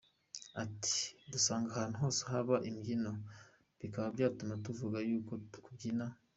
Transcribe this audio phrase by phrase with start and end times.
[0.63, 0.99] Ati
[1.31, 3.11] Dusanga ahantu hose haba imbyino
[3.79, 5.33] bikaba byatuma tuvuga yuko
[5.65, 6.05] kubyina.